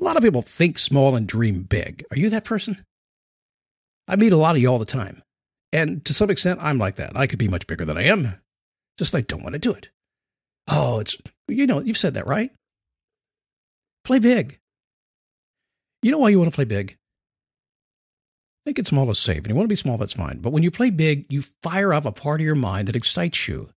A 0.00 0.04
lot 0.04 0.16
of 0.16 0.22
people 0.22 0.42
think 0.42 0.78
small 0.78 1.14
and 1.14 1.26
dream 1.26 1.62
big. 1.62 2.04
Are 2.10 2.18
you 2.18 2.28
that 2.30 2.44
person? 2.44 2.84
I 4.08 4.16
meet 4.16 4.32
a 4.32 4.36
lot 4.36 4.56
of 4.56 4.62
you 4.62 4.68
all 4.68 4.78
the 4.78 4.84
time. 4.84 5.22
And 5.72 6.04
to 6.04 6.14
some 6.14 6.30
extent, 6.30 6.60
I'm 6.62 6.78
like 6.78 6.96
that. 6.96 7.16
I 7.16 7.26
could 7.26 7.38
be 7.38 7.48
much 7.48 7.66
bigger 7.66 7.84
than 7.84 7.96
I 7.96 8.02
am. 8.04 8.40
Just 8.98 9.14
I 9.14 9.22
don't 9.22 9.42
want 9.42 9.54
to 9.54 9.58
do 9.58 9.72
it. 9.72 9.90
Oh, 10.68 11.00
it's, 11.00 11.16
you 11.48 11.66
know, 11.66 11.80
you've 11.80 11.98
said 11.98 12.14
that, 12.14 12.26
right? 12.26 12.50
Play 14.04 14.18
big. 14.18 14.58
You 16.02 16.10
know 16.10 16.18
why 16.18 16.28
you 16.28 16.38
want 16.38 16.50
to 16.50 16.54
play 16.54 16.64
big? 16.64 16.96
Think 18.64 18.78
it 18.78 18.86
small 18.86 19.10
is 19.10 19.18
safe. 19.18 19.38
And 19.38 19.48
you 19.48 19.54
want 19.54 19.64
to 19.64 19.72
be 19.72 19.76
small, 19.76 19.98
that's 19.98 20.14
fine. 20.14 20.38
But 20.38 20.52
when 20.52 20.62
you 20.62 20.70
play 20.70 20.90
big, 20.90 21.26
you 21.28 21.42
fire 21.62 21.92
up 21.92 22.06
a 22.06 22.12
part 22.12 22.40
of 22.40 22.46
your 22.46 22.54
mind 22.54 22.88
that 22.88 22.96
excites 22.96 23.46
you. 23.46 23.70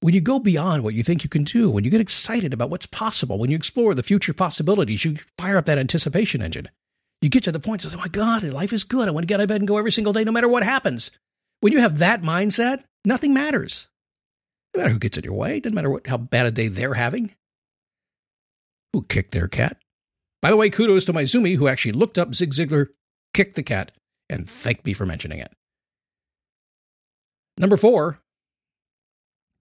When 0.00 0.14
you 0.14 0.20
go 0.20 0.38
beyond 0.38 0.82
what 0.82 0.94
you 0.94 1.02
think 1.02 1.24
you 1.24 1.30
can 1.30 1.44
do, 1.44 1.68
when 1.68 1.84
you 1.84 1.90
get 1.90 2.00
excited 2.00 2.54
about 2.54 2.70
what's 2.70 2.86
possible, 2.86 3.38
when 3.38 3.50
you 3.50 3.56
explore 3.56 3.94
the 3.94 4.02
future 4.02 4.32
possibilities, 4.32 5.04
you 5.04 5.18
fire 5.36 5.58
up 5.58 5.66
that 5.66 5.76
anticipation 5.76 6.40
engine. 6.40 6.68
You 7.20 7.28
get 7.28 7.44
to 7.44 7.52
the 7.52 7.60
point 7.60 7.84
of, 7.84 7.94
oh 7.94 7.98
my 7.98 8.08
God, 8.08 8.42
life 8.44 8.72
is 8.72 8.84
good. 8.84 9.08
I 9.08 9.10
want 9.10 9.24
to 9.24 9.26
get 9.26 9.40
out 9.40 9.42
of 9.42 9.48
bed 9.48 9.60
and 9.60 9.68
go 9.68 9.76
every 9.76 9.92
single 9.92 10.14
day, 10.14 10.24
no 10.24 10.32
matter 10.32 10.48
what 10.48 10.62
happens. 10.62 11.10
When 11.60 11.72
you 11.74 11.80
have 11.80 11.98
that 11.98 12.22
mindset, 12.22 12.84
nothing 13.04 13.34
matters. 13.34 13.89
No 14.74 14.82
matter 14.82 14.92
who 14.92 14.98
gets 14.98 15.18
in 15.18 15.24
your 15.24 15.34
way, 15.34 15.60
doesn't 15.60 15.74
matter 15.74 15.90
what, 15.90 16.06
how 16.06 16.16
bad 16.16 16.46
a 16.46 16.50
day 16.50 16.68
they're 16.68 16.94
having. 16.94 17.32
Who 18.92 19.02
kicked 19.02 19.32
their 19.32 19.48
cat? 19.48 19.76
By 20.42 20.50
the 20.50 20.56
way, 20.56 20.70
kudos 20.70 21.04
to 21.06 21.12
my 21.12 21.24
Zoomy 21.24 21.56
who 21.56 21.68
actually 21.68 21.92
looked 21.92 22.18
up 22.18 22.34
Zig 22.34 22.50
Ziglar 22.50 22.88
kicked 23.34 23.56
the 23.56 23.62
cat, 23.62 23.92
and 24.28 24.48
thanked 24.48 24.84
me 24.84 24.92
for 24.92 25.06
mentioning 25.06 25.38
it. 25.38 25.52
Number 27.58 27.76
four, 27.76 28.20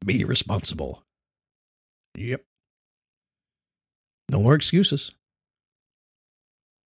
be 0.05 0.23
responsible. 0.23 1.03
Yep. 2.15 2.43
No 4.31 4.41
more 4.41 4.55
excuses. 4.55 5.11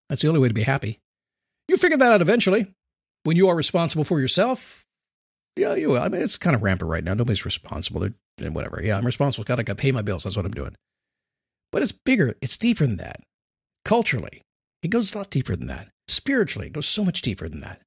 That's 0.09 0.23
the 0.23 0.29
only 0.29 0.41
way 0.41 0.49
to 0.49 0.55
be 0.55 0.63
happy. 0.63 1.01
You 1.69 1.77
figure 1.77 1.97
that 1.97 2.13
out 2.13 2.21
eventually. 2.21 2.67
When 3.25 3.37
you 3.37 3.49
are 3.49 3.57
responsible 3.57 4.05
for 4.05 4.21
yourself, 4.21 4.87
yeah, 5.57 5.75
you 5.75 5.91
will. 5.91 6.03
I 6.03 6.09
mean, 6.09 6.23
it's 6.23 6.39
kind 6.39 6.57
of 6.57 6.63
rampant 6.63 6.91
right 6.91 7.05
now. 7.05 7.15
Nobody's 7.15 7.45
responsible. 7.45 8.03
and 8.03 8.55
whatever. 8.55 8.81
Yeah, 8.83 8.97
I'm 8.97 9.07
responsible. 9.07 9.45
Got 9.45 9.65
to 9.65 9.75
pay 9.75 9.93
my 9.93 10.03
bills. 10.03 10.25
That's 10.25 10.37
what 10.37 10.47
I'm 10.47 10.53
doing. 10.53 10.75
But 11.71 11.83
it's 11.83 11.93
bigger. 11.93 12.35
It's 12.41 12.57
deeper 12.59 12.87
than 12.87 12.99
that. 12.99 13.21
Culturally, 13.85 14.43
it 14.83 14.89
goes 14.89 15.15
a 15.15 15.19
lot 15.19 15.31
deeper 15.31 15.57
than 15.57 15.67
that. 15.67 15.89
Spiritually, 16.09 16.69
it 16.69 16.73
goes 16.73 16.87
so 16.87 17.05
much 17.05 17.23
deeper 17.23 17.49
than 17.49 17.61
that. 17.61 17.81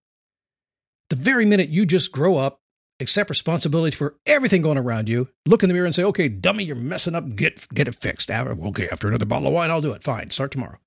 The 1.10 1.15
very 1.15 1.45
minute 1.45 1.69
you 1.69 1.86
just 1.86 2.12
grow 2.12 2.38
up, 2.38 2.60
accept 3.00 3.29
responsibility 3.29 3.95
for 3.95 4.15
everything 4.25 4.62
going 4.62 4.77
around 4.77 5.07
you, 5.07 5.29
look 5.45 5.62
in 5.63 5.69
the 5.69 5.74
mirror 5.74 5.86
and 5.86 5.93
say, 5.93 6.03
okay, 6.03 6.27
dummy, 6.27 6.63
you're 6.63 6.75
messing 6.75 7.13
up, 7.13 7.36
get, 7.36 7.67
get 7.74 7.88
it 7.88 7.95
fixed. 7.95 8.31
Okay, 8.31 8.89
after 8.89 9.07
another 9.07 9.25
bottle 9.25 9.48
of 9.50 9.53
wine, 9.53 9.69
I'll 9.69 9.81
do 9.81 9.91
it. 9.91 10.03
Fine, 10.03 10.31
start 10.31 10.51
tomorrow. 10.51 10.79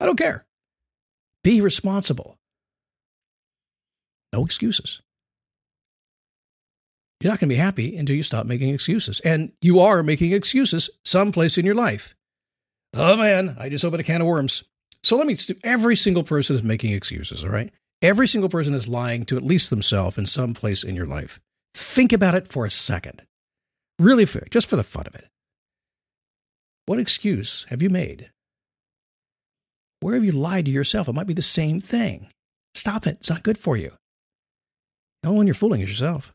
I 0.00 0.06
don't 0.06 0.18
care. 0.18 0.46
Be 1.42 1.60
responsible. 1.60 2.36
No 4.32 4.44
excuses. 4.44 5.02
You're 7.24 7.32
not 7.32 7.40
going 7.40 7.48
to 7.48 7.54
be 7.54 7.58
happy 7.58 7.96
until 7.96 8.16
you 8.16 8.22
stop 8.22 8.44
making 8.44 8.74
excuses. 8.74 9.18
And 9.20 9.52
you 9.62 9.80
are 9.80 10.02
making 10.02 10.32
excuses 10.32 10.90
someplace 11.06 11.56
in 11.56 11.64
your 11.64 11.74
life. 11.74 12.14
Oh 12.92 13.16
man, 13.16 13.56
I 13.58 13.70
just 13.70 13.82
opened 13.82 14.02
a 14.02 14.04
can 14.04 14.20
of 14.20 14.26
worms. 14.26 14.62
So 15.02 15.16
let 15.16 15.26
me, 15.26 15.34
every 15.64 15.96
single 15.96 16.22
person 16.22 16.54
is 16.54 16.62
making 16.62 16.92
excuses, 16.92 17.42
all 17.42 17.48
right? 17.48 17.72
Every 18.02 18.28
single 18.28 18.50
person 18.50 18.74
is 18.74 18.88
lying 18.88 19.24
to 19.24 19.38
at 19.38 19.42
least 19.42 19.70
themselves 19.70 20.18
in 20.18 20.26
some 20.26 20.52
place 20.52 20.84
in 20.84 20.96
your 20.96 21.06
life. 21.06 21.38
Think 21.72 22.12
about 22.12 22.34
it 22.34 22.46
for 22.46 22.66
a 22.66 22.70
second. 22.70 23.22
Really, 23.98 24.26
just 24.50 24.68
for 24.68 24.76
the 24.76 24.82
fun 24.82 25.06
of 25.06 25.14
it. 25.14 25.26
What 26.84 26.98
excuse 26.98 27.64
have 27.70 27.80
you 27.80 27.88
made? 27.88 28.30
Where 30.00 30.14
have 30.14 30.26
you 30.26 30.32
lied 30.32 30.66
to 30.66 30.70
yourself? 30.70 31.08
It 31.08 31.14
might 31.14 31.26
be 31.26 31.32
the 31.32 31.40
same 31.40 31.80
thing. 31.80 32.28
Stop 32.74 33.06
it. 33.06 33.16
It's 33.16 33.30
not 33.30 33.44
good 33.44 33.56
for 33.56 33.78
you. 33.78 33.92
The 35.22 35.30
only 35.30 35.38
one 35.38 35.46
you're 35.46 35.54
fooling 35.54 35.80
is 35.80 35.88
yourself. 35.88 36.33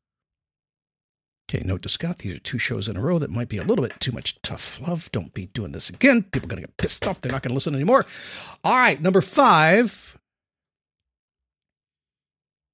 Okay, 1.49 1.65
note 1.65 1.81
to 1.81 1.89
Scott, 1.89 2.19
these 2.19 2.35
are 2.35 2.39
two 2.39 2.59
shows 2.59 2.87
in 2.87 2.95
a 2.95 3.01
row 3.01 3.17
that 3.17 3.31
might 3.31 3.49
be 3.49 3.57
a 3.57 3.63
little 3.63 3.83
bit 3.83 3.99
too 3.99 4.11
much 4.11 4.39
tough 4.43 4.79
love. 4.87 5.11
Don't 5.11 5.33
be 5.33 5.47
doing 5.47 5.71
this 5.71 5.89
again. 5.89 6.21
People 6.21 6.45
are 6.45 6.51
going 6.51 6.61
to 6.61 6.67
get 6.67 6.77
pissed 6.77 7.07
off. 7.07 7.21
They're 7.21 7.31
not 7.31 7.41
going 7.41 7.49
to 7.49 7.55
listen 7.55 7.73
anymore. 7.73 8.05
All 8.63 8.75
right, 8.75 9.01
number 9.01 9.21
five 9.21 10.15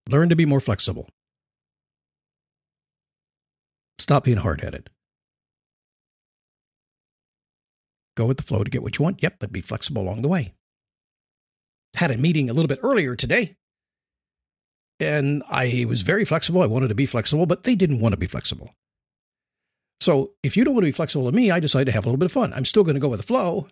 learn 0.10 0.28
to 0.28 0.36
be 0.36 0.46
more 0.46 0.60
flexible. 0.60 1.08
Stop 3.98 4.26
being 4.26 4.38
hard 4.38 4.60
headed. 4.60 4.90
Go 8.18 8.26
with 8.26 8.38
the 8.38 8.44
flow 8.44 8.64
to 8.64 8.70
get 8.70 8.84
what 8.84 9.00
you 9.00 9.04
want. 9.04 9.24
Yep, 9.24 9.38
but 9.40 9.54
be 9.54 9.62
flexible 9.62 10.02
along 10.02 10.22
the 10.22 10.28
way. 10.28 10.54
Had 11.96 12.12
a 12.12 12.18
meeting 12.18 12.50
a 12.50 12.54
little 12.54 12.68
bit 12.68 12.80
earlier 12.84 13.16
today 13.16 13.56
and 15.00 15.44
I 15.50 15.86
was 15.88 16.02
very 16.02 16.26
flexible. 16.26 16.62
I 16.62 16.68
wanted 16.68 16.90
to 16.90 16.96
be 16.96 17.06
flexible, 17.06 17.46
but 17.46 17.64
they 17.64 17.76
didn't 17.76 18.00
want 18.00 18.14
to 18.14 18.20
be 18.20 18.28
flexible. 18.28 18.74
So 20.02 20.32
if 20.44 20.56
you 20.56 20.64
don't 20.64 20.74
want 20.74 20.84
to 20.84 20.90
be 20.90 20.92
flexible 20.92 21.30
to 21.30 21.36
me, 21.36 21.52
I 21.52 21.60
decided 21.60 21.86
to 21.86 21.92
have 21.92 22.06
a 22.06 22.08
little 22.08 22.20
bit 22.20 22.28
of 22.28 22.32
fun. 22.32 22.54
I'm 22.54 22.66
still 22.66 22.84
going 22.84 22.96
to 22.96 23.02
go 23.02 23.10
with 23.10 23.20
the 23.20 23.26
flow. 23.26 23.68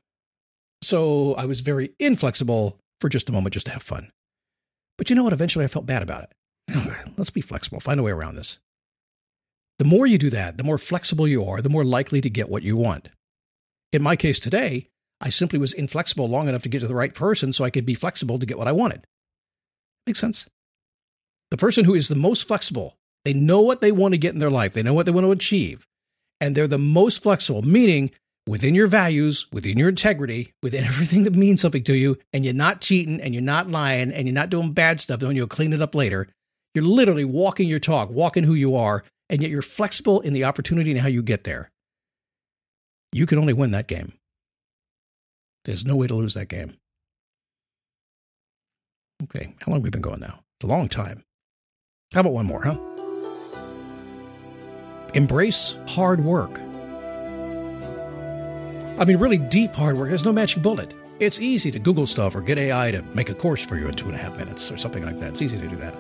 So 0.82 1.36
I 1.36 1.46
was 1.46 1.62
very 1.62 1.92
inflexible 2.00 2.80
for 3.00 3.10
just 3.10 3.30
a 3.30 3.32
moment, 3.32 3.54
just 3.54 3.68
to 3.68 3.72
have 3.72 3.84
fun. 3.84 4.12
But 4.98 5.10
you 5.10 5.16
know 5.16 5.24
what? 5.24 5.34
Eventually 5.34 5.66
I 5.66 5.70
felt 5.70 5.86
bad 5.86 6.04
about 6.04 6.24
it. 6.24 6.34
Let's 7.18 7.30
be 7.30 7.42
flexible, 7.42 7.80
find 7.80 8.00
a 8.00 8.04
way 8.04 8.12
around 8.12 8.36
this. 8.36 8.60
The 9.80 9.86
more 9.86 10.06
you 10.08 10.18
do 10.18 10.30
that, 10.30 10.58
the 10.58 10.64
more 10.64 10.78
flexible 10.78 11.28
you 11.28 11.44
are, 11.44 11.62
the 11.62 11.70
more 11.70 11.84
likely 11.84 12.22
to 12.22 12.30
get 12.30 12.50
what 12.50 12.64
you 12.64 12.78
want. 12.78 13.10
In 13.92 14.02
my 14.02 14.16
case 14.16 14.40
today, 14.40 14.88
I 15.20 15.30
simply 15.30 15.60
was 15.60 15.74
inflexible 15.74 16.28
long 16.28 16.48
enough 16.48 16.64
to 16.64 16.70
get 16.70 16.80
to 16.80 16.88
the 16.88 16.96
right 16.96 17.14
person 17.14 17.54
so 17.54 17.64
I 17.64 17.70
could 17.70 17.86
be 17.86 17.96
flexible 17.96 18.40
to 18.40 18.46
get 18.46 18.58
what 18.58 18.68
I 18.68 18.72
wanted. 18.72 19.06
Makes 20.06 20.20
sense? 20.20 20.48
The 21.54 21.58
person 21.58 21.86
who 21.86 21.94
is 21.94 22.08
the 22.08 22.16
most 22.16 22.48
flexible, 22.48 22.98
they 23.26 23.34
know 23.34 23.62
what 23.62 23.80
they 23.80 23.92
want 23.92 24.16
to 24.16 24.18
get 24.18 24.34
in 24.34 24.40
their 24.40 24.50
life, 24.50 24.74
they 24.74 24.82
know 24.82 24.96
what 24.96 25.06
they 25.06 25.12
want 25.12 25.28
to 25.28 25.30
achieve, 25.30 25.86
and 26.42 26.56
they're 26.56 26.66
the 26.66 26.80
most 26.80 27.22
flexible, 27.22 27.62
meaning 27.62 28.10
within 28.48 28.74
your 28.74 28.88
values, 28.88 29.46
within 29.54 29.78
your 29.78 29.88
integrity, 29.88 30.52
within 30.64 30.84
everything 30.84 31.26
that 31.26 31.36
means 31.36 31.62
something 31.62 31.84
to 31.84 31.96
you, 31.96 32.18
and 32.34 32.44
you're 32.44 32.56
not 32.56 32.82
cheating 32.82 33.22
and 33.22 33.36
you're 33.36 33.44
not 33.44 33.70
lying 33.70 34.12
and 34.12 34.26
you're 34.26 34.34
not 34.34 34.50
doing 34.50 34.74
bad 34.74 35.00
stuff, 35.00 35.20
then 35.20 35.36
you'll 35.36 35.46
clean 35.46 35.74
it 35.74 35.82
up 35.82 35.94
later. 35.94 36.28
You're 36.74 36.86
literally 36.86 37.24
walking 37.24 37.68
your 37.68 37.78
talk, 37.78 38.10
walking 38.10 38.46
who 38.46 38.56
you 38.56 38.76
are, 38.76 39.04
and 39.30 39.44
yet 39.44 39.52
you're 39.52 39.62
flexible 39.62 40.22
in 40.22 40.34
the 40.34 40.46
opportunity 40.46 40.90
and 40.90 41.02
how 41.02 41.08
you 41.08 41.22
get 41.22 41.44
there. 41.44 41.70
You 43.12 43.28
can 43.28 43.38
only 43.38 43.54
win 43.54 43.70
that 43.72 43.88
game. 43.88 44.14
There's 45.66 45.86
no 45.86 45.96
way 45.96 46.08
to 46.08 46.16
lose 46.16 46.34
that 46.34 46.48
game. 46.48 46.78
Okay, 49.22 49.54
how 49.62 49.72
long 49.72 49.82
have 49.82 49.84
we 49.84 49.92
been 49.92 50.02
going 50.02 50.20
now? 50.20 50.40
It's 50.58 50.66
a 50.68 50.74
long 50.74 50.90
time. 50.90 51.24
How 52.14 52.20
about 52.22 52.34
one 52.34 52.46
more, 52.46 52.64
huh? 52.64 52.76
Embrace 55.16 55.78
hard 55.88 56.24
work. 56.24 56.60
I 59.00 59.06
mean, 59.06 59.18
really 59.18 59.40
deep 59.40 59.74
hard 59.74 59.98
work. 59.98 60.10
There's 60.10 60.26
no 60.26 60.32
magic 60.32 60.62
bullet. 60.62 60.94
It's 61.20 61.42
easy 61.42 61.72
to 61.72 61.80
Google 61.80 62.06
stuff 62.06 62.36
or 62.36 62.42
get 62.42 62.60
AI 62.60 62.92
to 62.92 63.02
make 63.16 63.32
a 63.32 63.34
course 63.34 63.66
for 63.66 63.78
you 63.78 63.88
in 63.88 63.94
two 63.94 64.08
and 64.08 64.16
a 64.16 64.20
half 64.20 64.38
minutes 64.38 64.72
or 64.72 64.78
something 64.78 65.04
like 65.04 65.20
that. 65.20 65.30
It's 65.30 65.42
easy 65.42 65.58
to 65.58 65.68
do 65.68 65.76
that. 65.78 65.96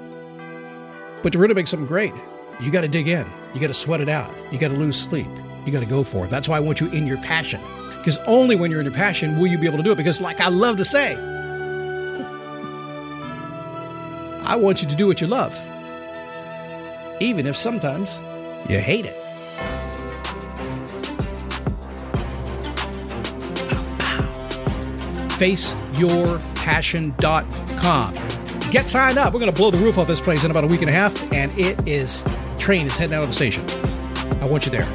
But 1.23 1.33
to 1.33 1.39
really 1.39 1.55
make 1.55 1.67
something 1.67 1.87
great, 1.87 2.13
you 2.61 2.71
got 2.71 2.81
to 2.81 2.87
dig 2.87 3.07
in. 3.07 3.25
You 3.55 3.59
got 3.59 3.67
to 3.67 3.73
sweat 3.73 4.01
it 4.01 4.09
out. 4.09 4.31
You 4.51 4.59
got 4.59 4.69
to 4.69 4.77
lose 4.77 4.99
sleep. 4.99 5.27
You 5.65 5.71
got 5.71 5.81
to 5.81 5.89
go 5.89 6.03
for 6.03 6.25
it. 6.25 6.29
That's 6.29 6.47
why 6.47 6.57
I 6.57 6.59
want 6.59 6.79
you 6.79 6.91
in 6.91 7.07
your 7.07 7.17
passion. 7.17 7.61
Because 7.97 8.19
only 8.27 8.55
when 8.55 8.69
you're 8.69 8.81
in 8.81 8.85
your 8.85 8.93
passion 8.93 9.39
will 9.39 9.47
you 9.47 9.57
be 9.57 9.65
able 9.65 9.77
to 9.77 9.83
do 9.83 9.91
it. 9.91 9.97
Because, 9.97 10.21
like 10.21 10.41
I 10.41 10.49
love 10.49 10.77
to 10.77 10.85
say, 10.85 11.15
I 14.45 14.55
want 14.57 14.83
you 14.83 14.89
to 14.89 14.95
do 14.95 15.07
what 15.07 15.19
you 15.19 15.27
love 15.27 15.59
even 17.23 17.47
if 17.47 17.55
sometimes 17.55 18.19
you 18.69 18.77
hate 18.77 19.05
it. 19.05 19.15
FaceYourPassion.com. 25.39 28.13
Get 28.71 28.87
signed 28.87 29.17
up. 29.17 29.33
We're 29.33 29.39
going 29.39 29.51
to 29.51 29.57
blow 29.57 29.71
the 29.71 29.77
roof 29.77 29.97
off 29.97 30.07
this 30.07 30.19
place 30.19 30.43
in 30.43 30.51
about 30.51 30.63
a 30.63 30.67
week 30.67 30.81
and 30.81 30.89
a 30.89 30.93
half, 30.93 31.15
and 31.33 31.51
it 31.57 31.87
is 31.87 32.27
train 32.57 32.85
is 32.85 32.97
heading 32.97 33.15
out 33.15 33.23
of 33.23 33.29
the 33.29 33.35
station. 33.35 33.65
I 34.41 34.45
want 34.49 34.65
you 34.65 34.71
there. 34.71 34.85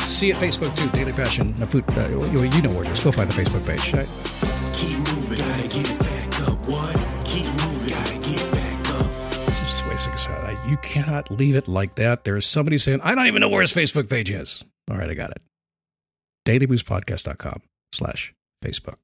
See 0.00 0.28
you 0.28 0.34
at 0.34 0.40
Facebook 0.40 0.76
too, 0.76 0.88
Daily 0.90 1.12
Passion. 1.12 1.54
Uh, 1.62 1.66
food, 1.66 1.84
uh, 1.90 2.08
you, 2.32 2.62
know 2.62 2.72
where 2.72 2.84
it 2.84 2.90
is. 2.90 3.04
Go 3.04 3.12
find 3.12 3.30
the 3.30 3.42
Facebook 3.42 3.66
page. 3.66 3.92
Right? 3.94 4.08
Keep 4.74 4.98
moving, 4.98 5.38
gotta 5.38 5.68
get 5.68 5.98
back 5.98 6.40
up. 6.48 6.66
What? 6.66 7.19
You 10.70 10.76
cannot 10.76 11.32
leave 11.32 11.56
it 11.56 11.66
like 11.66 11.96
that. 11.96 12.22
There 12.22 12.36
is 12.36 12.46
somebody 12.46 12.78
saying, 12.78 13.00
I 13.02 13.16
don't 13.16 13.26
even 13.26 13.40
know 13.40 13.48
where 13.48 13.60
his 13.60 13.72
Facebook 13.72 14.08
page 14.08 14.30
is. 14.30 14.64
All 14.88 14.96
right, 14.96 15.10
I 15.10 15.14
got 15.14 15.32
it. 15.32 15.42
dailyboostpodcast.com 16.46 17.62
slash 17.92 18.32
Facebook. 18.64 18.94